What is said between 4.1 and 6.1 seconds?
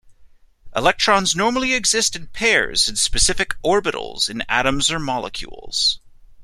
in atoms or molecules.